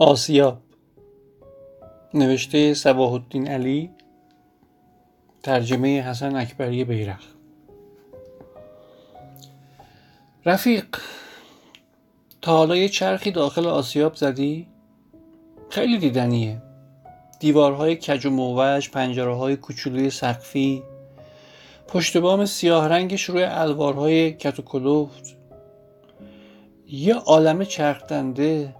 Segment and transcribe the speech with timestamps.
[0.00, 0.58] آسیاب
[2.14, 3.90] نوشته الدین علی.
[5.42, 7.24] ترجمه حسن اکبری بیرخ
[10.46, 10.84] رفیق
[12.42, 14.66] تا حالا یه چرخی داخل آسیاب زدی؟
[15.70, 16.62] خیلی دیدنیه.
[17.40, 20.82] دیوارهای کج و موج پنجره های کوچولوی سقفی.
[21.88, 24.60] پشت بام سیاه رنگش روی الوارهای کت
[26.86, 28.74] یه عالم چرخدنده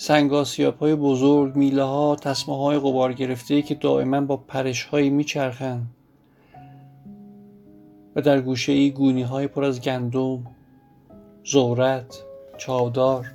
[0.00, 5.86] سنگاسیاب های بزرگ میله ها تسمه های غبار گرفته که دائما با پرش هایی میچرخن
[8.16, 10.46] و در گوشه ای گونی های پر از گندم
[11.44, 12.22] زورت
[12.58, 13.32] چاودار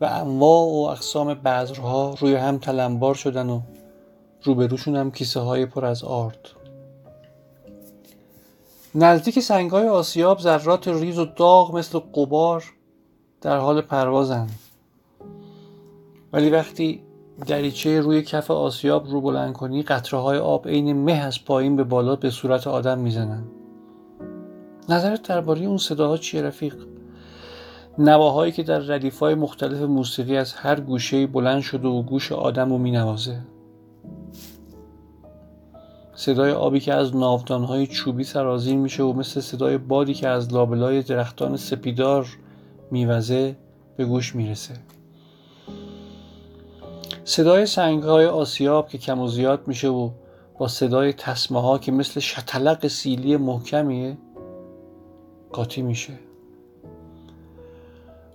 [0.00, 3.60] و انواع و اقسام بذرها روی هم تلمبار شدن و
[4.42, 6.48] روبروشون هم کیسه های پر از آرد.
[8.94, 12.64] نزدیک سنگ های آسیاب ذرات ریز و داغ مثل قبار
[13.40, 14.69] در حال پروازند.
[16.32, 17.02] ولی وقتی
[17.46, 21.84] دریچه روی کف آسیاب رو بلند کنی قطره های آب عین مه از پایین به
[21.84, 23.44] بالا به صورت آدم می‌زنن.
[24.88, 26.76] نظرت درباره اون صداها چیه رفیق؟
[27.98, 32.70] نواهایی که در ردیف های مختلف موسیقی از هر گوشه بلند شده و گوش آدم
[32.70, 33.40] رو مینوازه.
[36.14, 37.12] صدای آبی که از
[37.50, 42.26] های چوبی سرازیر میشه و مثل صدای بادی که از لابلای درختان سپیدار
[42.90, 43.56] میوزه
[43.96, 44.74] به گوش می‌رسه.
[47.24, 50.10] صدای سنگ های آسیاب که کم و زیاد میشه و
[50.58, 54.18] با صدای تسمه ها که مثل شتلق سیلی محکمیه
[55.52, 56.12] قاطی میشه.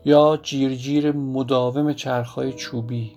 [0.06, 3.12] یا جیرجیر مداوم چرخهای چوبی.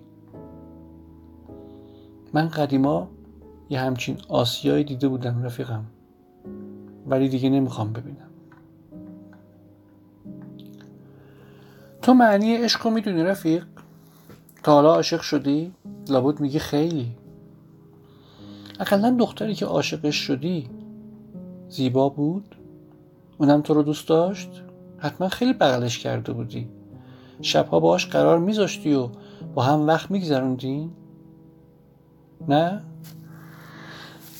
[2.33, 3.07] من قدیما
[3.69, 5.85] یه همچین آسیایی دیده بودم رفیقم
[7.07, 8.29] ولی دیگه نمی‌خوام ببینم.
[12.01, 13.65] تو معنی عشق رو می‌دونی رفیق؟
[14.63, 15.73] تا حالا عاشق شدی؟
[16.09, 17.11] لابد میگی خیلی
[18.79, 20.69] اقلا دختری که عاشقش شدی
[21.69, 22.55] زیبا بود؟
[23.37, 24.49] اونم تو رو دوست داشت؟
[24.97, 26.69] حتما خیلی بغلش کرده بودی
[27.41, 29.09] شبها باهاش قرار میذاشتی و
[29.55, 30.91] با هم وقت میگذروندین؟
[32.47, 32.81] نه؟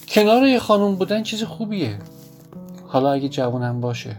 [0.07, 1.99] کنار یه خانوم بودن چیز خوبیه
[2.87, 4.15] حالا اگه جوانم باشه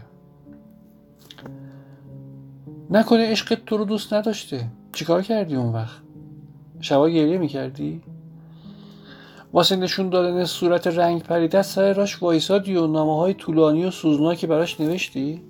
[2.89, 6.01] نکنه عشقت تو رو دوست نداشته چیکار کردی اون وقت؟
[6.79, 8.01] شبا گریه می‌کردی؟
[9.53, 14.47] واسه نشون دادن صورت رنگ پریده سر راش وایسادی و نامه های طولانی و سوزناکی
[14.47, 15.41] براش نوشتی؟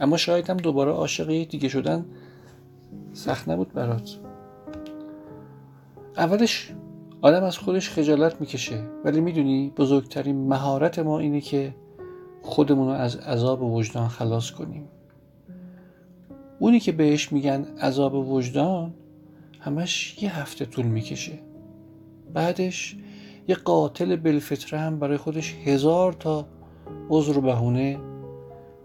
[0.00, 2.04] اما شاید هم دوباره عاشق دیگه شدن
[3.12, 4.16] سخت نبود برات.
[6.16, 6.72] اولش
[7.22, 11.74] آدم از خودش خجالت می‌کشه ولی می‌دونی بزرگترین مهارت ما اینه که
[12.42, 14.88] خودمون رو از عذاب وجدان خلاص کنیم.
[16.60, 18.94] اونی که بهش میگن عذاب وجدان
[19.60, 21.38] همش یه هفته طول می‌کشه.
[22.34, 22.96] بعدش
[23.48, 26.46] یه قاتل بلفطره هم برای خودش هزار تا
[27.08, 27.98] عذر و بهونه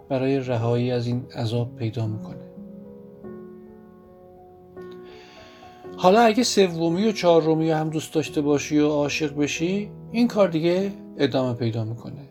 [0.09, 2.45] برای رهایی از این عذاب پیدا می‌کنه.
[5.97, 10.91] حالا اگه سومی و چهارمی هم دوست داشته باشی و عاشق بشی این کار دیگه
[11.17, 12.29] ادامه پیدا می‌کنه.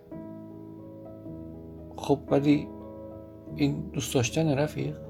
[1.96, 2.68] خب ولی
[3.56, 5.03] این دوست داشتن رفیق؟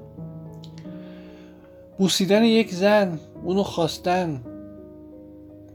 [1.97, 4.41] بوسیدن یک زن اونو خواستن.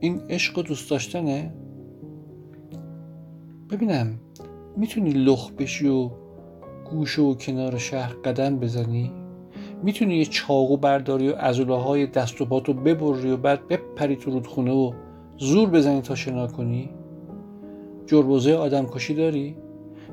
[0.00, 1.52] این عشق و دوست داشتنه؟
[3.70, 4.20] ببینم
[4.76, 6.10] می‌تونی لخ بشی و
[6.90, 9.12] گوش و کنار شهر قدم بزنی؟
[9.82, 14.30] می‌تونی یه چاقو برداری و ازوله های دست و پاتو ببری و بعد بپری تو
[14.30, 14.92] رودخونه و
[15.38, 16.90] زور بزنی تا شنا کنی؟
[18.06, 19.56] جربوزه آدم کشی داری؟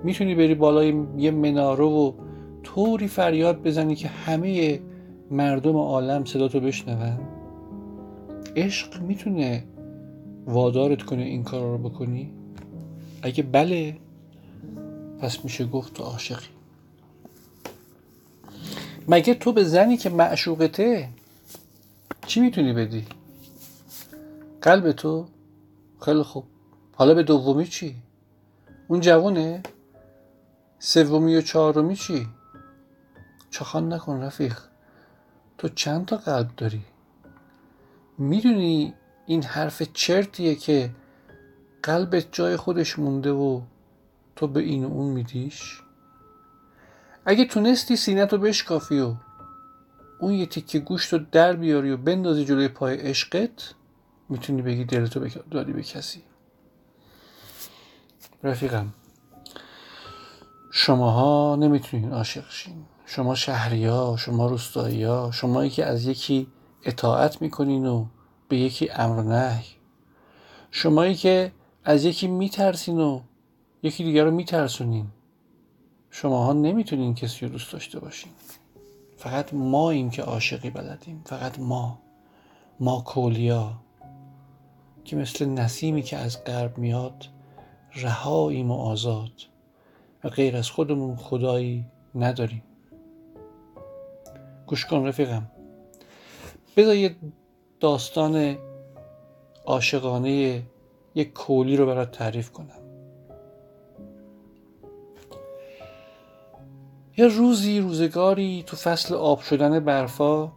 [0.03, 2.11] می‌تونی بری بالای یه مناره و
[2.63, 4.79] طوری فریاد بزنی که همه
[5.31, 7.19] مردم عالم صدا تو بشنون؟
[8.55, 9.63] عشق می‌تونه
[10.45, 12.33] وادارت کنه این کار رو بکنی؟
[13.21, 13.97] اگه بله
[15.19, 16.45] پس میشه گفت تو عاشقی.
[19.07, 21.09] مگه تو به زنی که معشوقته
[22.25, 23.05] چی می‌تونی بدی؟
[24.61, 25.25] قلب تو
[26.01, 26.43] خیلی خوب.
[26.95, 27.95] حالا به دومی چی؟
[28.87, 29.63] اون جوونه؟
[30.79, 32.27] سومی و چهارمی چی؟
[33.51, 34.59] چخان نکن رفیق.
[35.57, 36.83] تو چند تا قلب داری؟
[38.17, 38.93] می‌دونی
[39.25, 40.91] این حرف چرتیه که
[41.83, 43.61] قلبت جای خودش مونده و
[44.35, 45.81] تو به این و اون میدیش؟
[47.25, 49.15] اگه تونستی سینت رو بشکافی و
[50.19, 53.73] اون یه تیکه گوشت رو در بیاری و بندازی جلوی پای عشقت
[54.29, 56.23] می‌تونی بگی دلتو دادی به کسی.
[58.43, 58.93] رفیقم
[60.71, 62.85] شماها نمی‌تونین عاشق شین.
[63.09, 66.47] شما شهری ها شما روستایی ها شمایی که از یکی
[66.83, 68.05] اطاعت می‌کنین و
[68.49, 69.63] به یکی امر نه
[70.71, 71.51] شمایی که
[71.83, 73.21] از یکی میترسین و
[73.83, 75.07] یکی دیگر رو میترسونین.
[76.11, 78.31] شماها نمی‌تونین کسی رو دوست داشته باشین.
[79.17, 81.21] فقط ما این که عاشقی بلدیم.
[81.25, 81.99] فقط ما.
[82.79, 83.73] ما کولیا.
[85.05, 87.25] که مثل نسیمی که از غرب میاد
[87.95, 89.31] رهاییم و آزاد.
[90.23, 92.63] و غیر از خودمون خدایی نداریم.
[94.67, 95.47] گوش کن رفیقم.
[96.77, 97.15] بذار یه
[97.79, 98.57] داستان
[99.65, 100.63] عاشقانه
[101.15, 102.79] یک کولی رو برات تعریف کنم.
[107.17, 110.51] یه روزی روزگاری تو فصل آب شدن برفا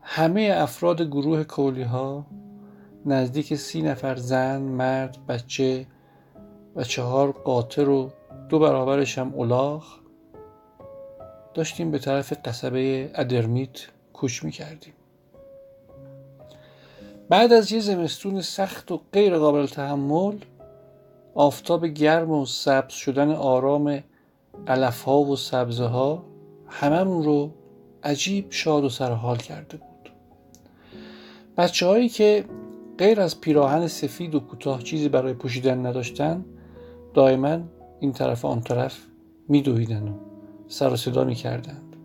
[0.00, 2.26] همه افراد گروه کولی ها
[3.06, 5.86] نزدیک سی نفر زن، مرد، بچه
[6.76, 8.10] و چهار قاطر و
[8.48, 10.03] دو برابرش هم اولاغ
[11.54, 14.92] داشتیم به طرف قصبه ادرمیت کوچ می‌کردیم.
[17.28, 20.36] بعد از یه زمستون سخت و غیر قابل تحمل
[21.34, 24.02] آفتاب گرم و سبز شدن آرام
[24.66, 26.24] علف ها و سبزه ها
[26.68, 27.50] هممون رو
[28.04, 30.12] عجیب شاد و سرحال کرده بود.
[31.56, 32.44] بچه هایی که
[32.98, 36.44] غیر از پیراهن سفید و کوتاه چیزی برای پوشیدن نداشتن
[37.14, 37.60] دائما
[38.00, 38.98] این طرف آن طرف
[39.48, 40.33] میدویدن و
[40.68, 41.96] سر و صدا می‌کردند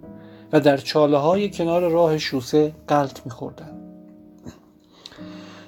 [0.51, 3.79] و در چاله های کنار راه شوسه قلط میخوردند.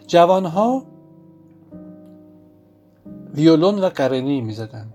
[0.07, 0.83] جوانها
[3.33, 4.93] ویولون و قرنی می‌زدند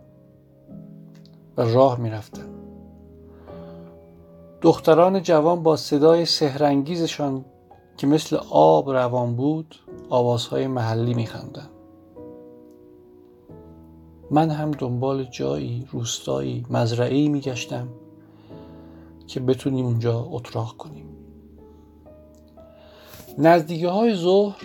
[1.57, 2.57] و راه می‌رفتند.
[4.61, 7.45] دختران جوان با صدای سهرنگیزشان
[7.97, 9.75] که مثل آب روان بود
[10.11, 11.71] آوازهای محلی میخواندند
[14.31, 17.89] من هم دنبال جایی روستایی مزرعی میگشتم
[19.27, 21.07] که بتونیم اونجا اتراق کنیم.
[23.39, 24.63] نزدیگه های ظهر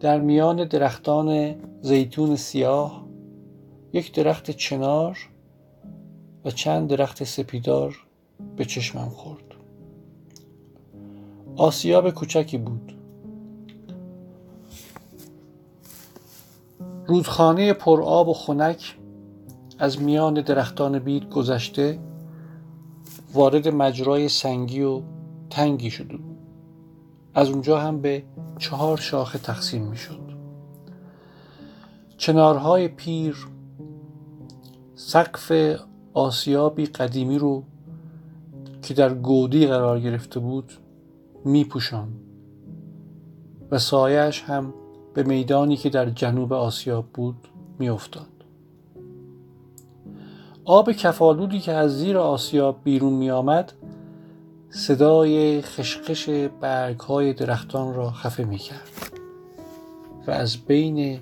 [0.00, 3.04] در میان درختان زیتون سیاه
[3.92, 5.18] یک درخت چنار
[6.44, 7.96] و چند درخت سپیدار
[8.56, 9.44] به چشمم خورد.
[11.56, 12.93] آسیاب کوچکی بود.
[17.06, 18.98] رودخانه پرآب و خنک
[19.78, 21.98] از میان درختان بید گذشته
[23.34, 25.02] وارد مجرای سنگی و
[25.50, 26.38] تنگی شده بود
[27.34, 28.22] از اونجا هم به
[28.58, 30.20] چهار شاخه تقسیم می شد
[32.16, 33.48] چنارهای پیر
[34.94, 35.52] سقف
[36.14, 37.62] آسیابی قدیمی رو
[38.82, 40.72] که در گودی قرار گرفته بود
[41.44, 42.08] می پوشان
[43.70, 44.74] و سایش هم
[45.14, 48.26] به میدانی که در جنوب آسیاب بود میافتاد.
[50.64, 53.72] آب کفالودی که از زیر آسیاب بیرون می آمد
[54.70, 56.28] صدای خشخش
[56.60, 58.90] برگ های درختان را خفه می کرد
[60.26, 61.20] و از بین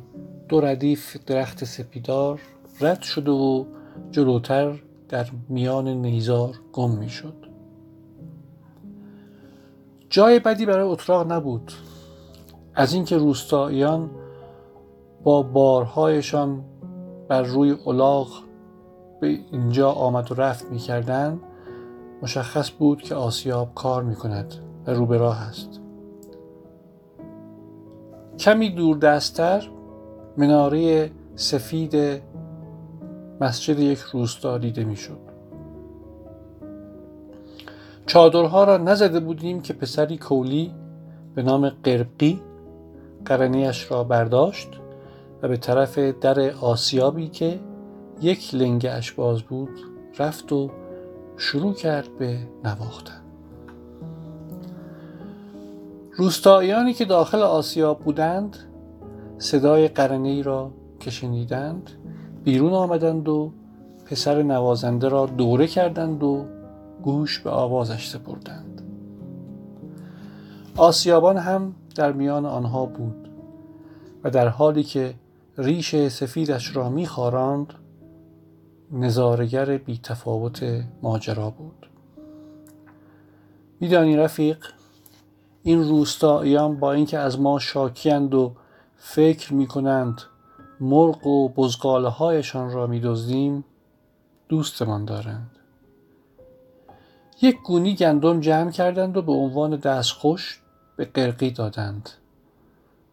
[0.49, 2.41] دو ردیف درخت سپیدار
[2.81, 3.65] رد شده و
[4.11, 4.79] جلوتر
[5.09, 7.35] در میان نیزار گم می شد.
[10.11, 11.73] جای بدی برای اتراق نبود
[12.75, 14.11] از اینکه روستاییان
[15.23, 16.65] با بارهایشان
[17.29, 18.29] بر روی الاغ
[19.21, 21.41] به اینجا آمد و رفت می‌کردند
[22.23, 24.55] مشخص بود که آسیاب کار می کند
[24.87, 25.81] و رو به راه است
[28.39, 29.69] کمی دور دستتر
[30.37, 32.23] مناره سفید
[33.41, 35.19] مسجد یک روستا دیده می‌شد.
[38.07, 40.75] چادرها را نزده بودیم که پسری کولی
[41.35, 42.41] به نام قرقی
[43.25, 44.69] قرنیش را برداشت
[45.43, 47.61] و به طرف در آسیابی که
[48.21, 49.81] یک لنگه باز بود
[50.19, 50.71] رفت و
[51.37, 53.21] شروع کرد به نواختن.
[56.17, 58.57] روستاییانی که داخل آسیاب بودند
[59.39, 61.11] صدای قرنی را که
[62.45, 63.53] بیرون آمدند و
[64.07, 66.45] پسر نوازنده را دوره کردند و
[67.03, 68.83] گوش به آوازش سپردند.
[70.77, 73.29] آسیابان هم در میان آنها بود
[74.25, 75.15] و در حالی که
[75.59, 77.75] ریش سفیدش را میخواراند
[78.93, 81.87] نظارگر بی تفاوت ماجرا بود.
[83.81, 84.67] میدانی رفیق
[85.63, 88.53] این روستاییان با اینکه از ما شاکیند و
[88.97, 90.23] فکر می‌کنند
[90.81, 93.65] مرغ و بزغاله هایشان را میدزدیم
[94.49, 95.51] دوستمان دارند.
[97.43, 100.62] یک گونی گندم جمع کردند و به عنوان دستخوش
[100.97, 102.11] به قرقی دادند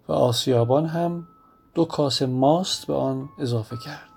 [0.07, 1.27] و آسیابان هم
[1.74, 4.09] دو کاسه ماست به آن اضافه کرد.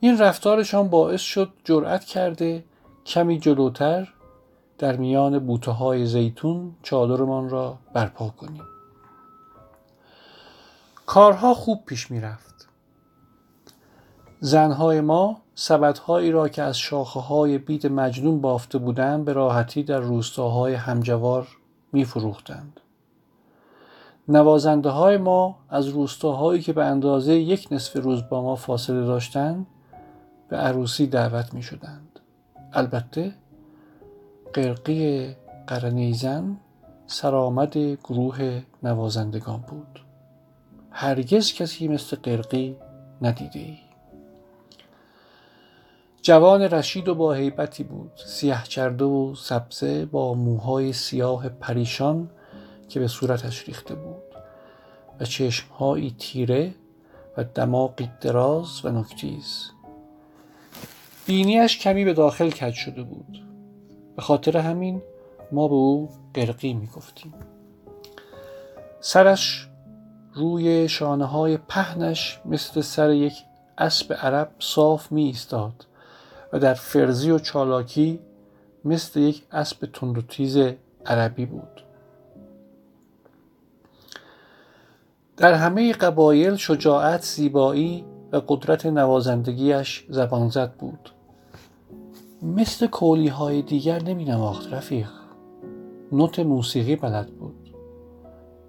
[0.00, 2.64] این رفتارشان باعث شد جرأت کرده
[3.06, 4.14] کمی جلوتر
[4.78, 8.64] در میان بوته های زیتون چادرمان را برپا کنیم.
[11.06, 12.51] کارها خوب پیش می رفت
[14.44, 20.00] زنهای ما سبدهایی را که از شاخه های بید مجنون بافته بودند به راحتی در
[20.00, 21.48] روستاهای همجوار
[21.92, 22.80] می فروختند.
[24.28, 29.66] نوازنده های ما از روستاهایی که به اندازه یک نصف روز با ما فاصله داشتند
[30.48, 32.20] به عروسی دعوت می شدند.
[32.72, 33.34] البته
[34.52, 35.34] قرقی
[35.66, 36.56] قرنیزن
[37.06, 40.00] سرآمد گروه نوازندگان بود
[40.90, 42.76] هرگز کسی مثل قرقی
[43.22, 43.81] ندیده ای.
[46.22, 48.12] جوان رشید و با حیبتی بود.
[48.26, 52.30] سیاه چرده و سبزه با موهای سیاه پریشان
[52.88, 54.22] که به صورتش ریخته بود.
[55.20, 56.74] و چشمهایی تیره
[57.36, 59.70] و دماغی دراز و نکتیز.
[61.26, 63.42] بینیش کمی به داخل کج شده بود.
[64.16, 65.02] به خاطر همین
[65.52, 67.34] ما به او قرقی می گفتیم
[69.00, 69.68] سرش
[70.34, 73.34] روی شانه های پهنش مثل سر یک
[73.78, 75.86] اسب عرب صاف می ایستاد
[76.52, 78.20] و در فرزی و چالاکی
[78.84, 80.58] مثل یک اسب تند و تیز
[81.06, 81.84] عربی بود.
[85.36, 91.10] در همه قبایل شجاعت زیبایی و قدرت نوازندگیش زبانزد بود.
[92.42, 95.08] مثل کولی های دیگر نمی نواخت رفیق.
[96.12, 97.74] نوت موسیقی بلد بود.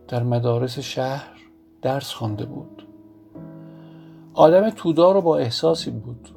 [0.08, 1.38] در مدارس شهر
[1.82, 2.88] درس خوانده بود.
[4.34, 6.30] آدم تودار و با احساسی بود.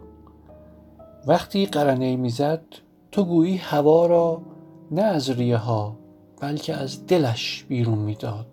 [1.26, 2.62] وقتی قرنه می‌زد
[3.12, 4.42] تو گویی هوا را
[4.90, 5.96] نه از ریه ها
[6.40, 8.46] بلکه از دلش بیرون می‌داد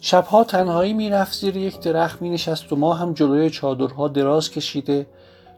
[0.00, 5.06] شبها تنهایی می‌رفت زیر یک درخت می نشست و ما هم جلوی چادرها دراز کشیده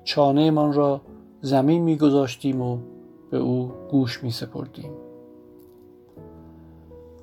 [0.04, 1.00] چانه من را
[1.40, 2.78] زمین میگذاشتیم و
[3.30, 4.92] به او گوش می سپردیم.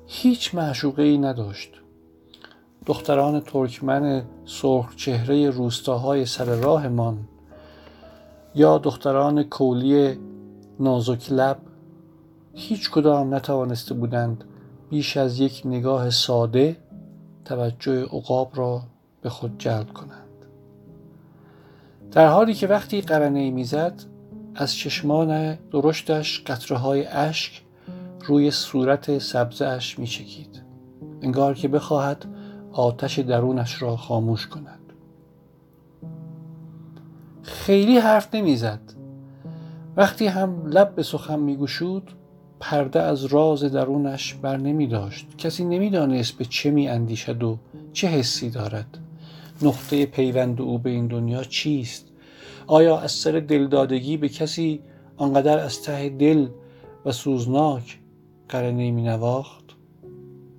[0.06, 1.70] هیچ معشوقه ای نداشت
[2.86, 7.18] دختران ترکمن سرخ چهره روستاهای سر راهمان
[8.54, 10.18] یا دختران کولی
[10.80, 11.58] نازک لب
[12.54, 14.44] هیچ کدام نتوانسته بودند
[14.90, 16.76] بیش از یک نگاه ساده
[17.44, 18.82] توجه عقاب را
[19.22, 20.28] به خود جلب کنند
[22.12, 24.02] در حالی که وقتی قرنه می‌زد
[24.54, 27.62] از چشمان درشتش قطره های اشک
[28.26, 30.62] روی صورت سبزش می چکید.
[31.22, 32.24] انگار که بخواهد
[32.72, 34.91] آتش درونش را خاموش کند
[37.62, 38.80] خیلی حرف نمی‌زد.
[39.96, 42.10] وقتی هم لب به سخن میگشود
[42.60, 45.26] پرده از راز درونش بر نمی داشت.
[45.38, 47.58] کسی نمی‌دانست به چه می اندیشد و
[47.92, 48.98] چه حسی دارد.
[49.62, 52.06] نقطه پیوند او به این دنیا چیست؟
[52.66, 54.80] آیا از سر دلدادگی به کسی
[55.16, 56.46] آنقدر از ته دل
[57.04, 57.98] و سوزناک
[58.48, 59.64] قرنه می نواخت؟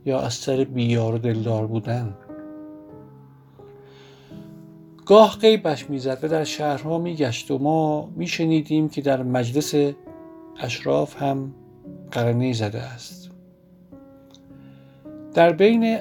[0.06, 2.14] یا از سر بیار دلدار بودن؟
[5.06, 9.94] گاه قیبش می‌زد و در شهرها میگشت و ما میشنیدیم که در مجلس
[10.60, 11.54] اشراف هم
[12.12, 13.30] قرنه زده است.
[15.34, 16.00] در بین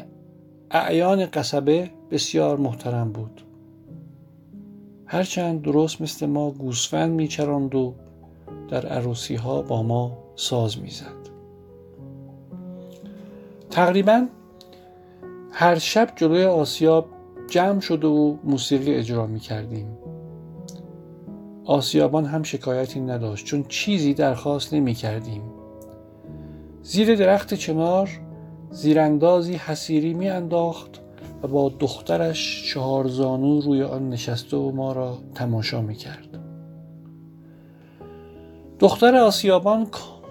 [0.70, 3.42] اعیان قصبه بسیار محترم بود.
[5.06, 7.94] هرچند درست مثل ما گوسفند میچراند و
[8.68, 11.22] در عروسی ها با ما ساز می‌زد.
[13.70, 14.26] تقریبا
[15.52, 17.06] هر شب جلوی آسیاب
[17.52, 19.86] جمع شده و موسیقی اجرا می کردیم
[21.64, 25.42] آسیابان هم شکایتی نداشت چون چیزی درخواست نمی کردیم
[26.82, 28.10] زیر درخت چنار
[28.70, 31.00] زیراندازی حسیری می انداخت
[31.42, 36.38] و با دخترش چهار زانو روی آن نشسته و ما را تماشا می کرد
[38.78, 39.86] دختر آسیابان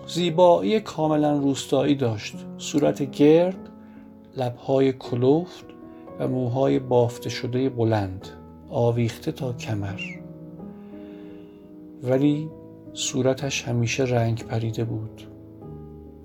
[0.07, 2.35] زیبایی کاملا روستایی داشت.
[2.57, 3.69] صورت گرد
[4.37, 5.70] لبهای کلوفت
[6.19, 8.27] و موهای بافته شده بلند
[8.69, 10.01] آویخته تا کمر.
[12.03, 12.49] ولی
[12.93, 15.21] صورتش همیشه رنگ پریده بود.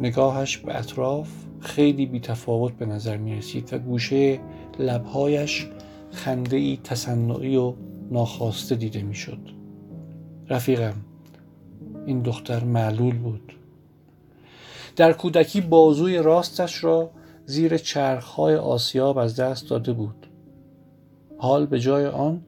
[0.01, 1.29] نگاهش به اطراف
[1.61, 4.41] خیلی بیتفاوت به نظر می رسید و گوشه
[4.79, 5.69] لبهایش
[6.11, 7.75] خنده ای تصنعی و
[8.11, 9.39] ناخواسته دیده می شد
[10.49, 10.95] رفیقم
[12.07, 13.53] این دختر معلول بود.
[14.97, 17.11] در کودکی بازوی راستش را
[17.47, 20.27] زیر چرخهای آسیاب از دست داده بود.
[21.39, 22.45] حال به جای آن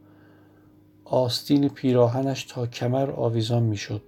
[1.05, 4.03] آستین پیراهنش تا کمر آویزان می‌شد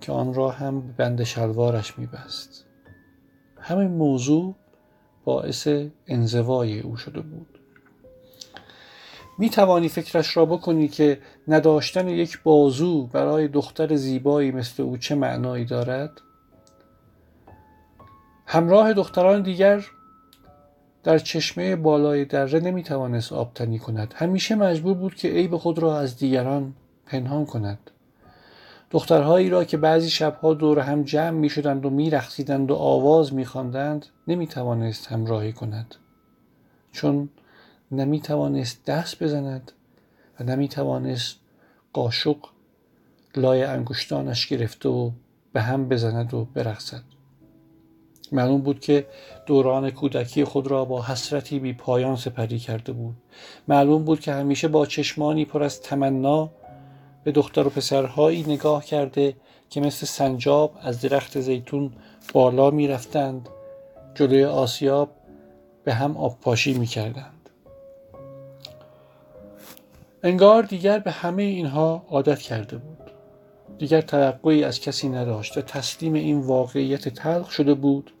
[0.00, 2.64] که آن را هم به بند شلوارش میبست.
[3.60, 4.54] همین موضوع
[5.24, 5.68] باعث
[6.06, 7.58] انزوای او شده بود.
[9.38, 15.14] می توانی فکرش را بکنی که نداشتن یک بازو برای دختر زیبایی مثل او چه
[15.14, 16.20] معنایی دارد؟
[18.50, 19.84] همراه دختران دیگر
[21.04, 24.14] در چشمه بالای دره توانست آبتنی کند.
[24.16, 26.74] همیشه مجبور بود که عیب خود را از دیگران
[27.06, 27.90] پنهان کند.
[28.90, 32.10] دخترهایی را که بعضی شبها دور هم جمع می شدند و می
[32.70, 35.94] و آواز می خواندند نمی توانست همراهی کند.
[36.92, 37.28] چون
[37.92, 39.72] نمی توانست دست بزند
[40.40, 41.36] و نمی توانست
[41.92, 42.36] قاشق
[43.36, 45.10] لای انگشتانش گرفته و
[45.52, 47.17] به هم بزند و برقصد.
[48.32, 49.06] معلوم بود که
[49.46, 53.16] دوران کودکی خود را با حسرتی بی پایان سپری کرده بود
[53.68, 56.50] معلوم بود که همیشه با چشمانی پر از تمنا
[57.24, 59.36] به دختر و پسرهایی نگاه کرده
[59.70, 61.92] که مثل سنجاب از درخت زیتون
[62.32, 63.48] بالا می رفتند
[64.14, 65.10] جلوی آسیاب
[65.84, 67.50] به هم آبپاشی می کردند.
[70.22, 72.98] انگار دیگر به همه اینها عادت کرده بود
[73.78, 78.12] دیگر توقعی از کسی نداشت و تسلیم این واقعیت تلخ شده بود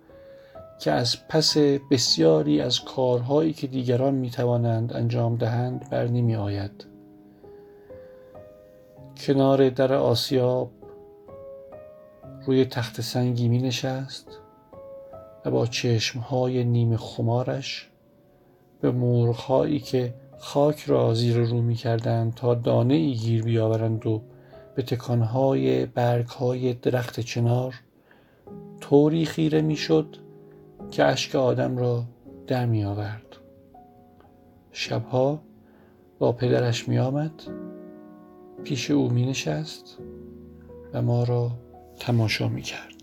[0.78, 1.56] که از پس
[1.90, 6.86] بسیاری از کارهایی که دیگران می توانند انجام دهند بر نمی آید.
[9.16, 10.70] کنار در آسیاب
[12.46, 14.38] روی تخت سنگی می نشست
[15.44, 17.88] و با چشمهای نیمه خمارش
[18.80, 24.22] به مرغهایی که خاک را زیر رو می کردند تا دانه ای گیر بیاورند و
[24.74, 27.74] به تکانهای برگهای درخت چنار
[28.80, 30.16] طوری خیره می شد
[30.90, 32.04] که اشک آدم را
[32.46, 33.36] در می آورد.
[34.72, 35.40] شبها
[36.18, 37.42] با پدرش می آمد.
[38.64, 39.98] پیش او می نشست
[40.92, 41.50] و ما را
[41.98, 42.94] تماشا می کرد.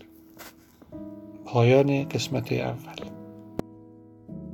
[1.44, 3.15] پایان قسمت اول.